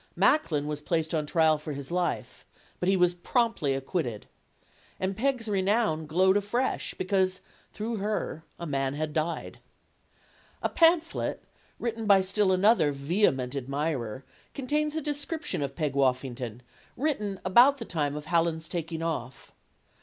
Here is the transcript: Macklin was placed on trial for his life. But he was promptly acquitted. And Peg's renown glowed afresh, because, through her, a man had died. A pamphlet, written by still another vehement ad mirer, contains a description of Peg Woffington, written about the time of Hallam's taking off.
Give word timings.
Macklin 0.15 0.65
was 0.65 0.81
placed 0.81 1.13
on 1.13 1.27
trial 1.27 1.59
for 1.59 1.73
his 1.73 1.91
life. 1.91 2.43
But 2.79 2.89
he 2.89 2.97
was 2.97 3.13
promptly 3.13 3.75
acquitted. 3.75 4.25
And 4.99 5.15
Peg's 5.15 5.47
renown 5.47 6.07
glowed 6.07 6.37
afresh, 6.37 6.95
because, 6.95 7.41
through 7.71 7.97
her, 7.97 8.43
a 8.57 8.65
man 8.65 8.95
had 8.95 9.13
died. 9.13 9.59
A 10.63 10.69
pamphlet, 10.69 11.43
written 11.77 12.07
by 12.07 12.21
still 12.21 12.51
another 12.51 12.91
vehement 12.91 13.55
ad 13.55 13.67
mirer, 13.69 14.23
contains 14.55 14.95
a 14.95 15.01
description 15.01 15.61
of 15.61 15.75
Peg 15.75 15.93
Woffington, 15.93 16.63
written 16.97 17.39
about 17.45 17.77
the 17.77 17.85
time 17.85 18.15
of 18.15 18.25
Hallam's 18.25 18.67
taking 18.67 19.03
off. 19.03 19.51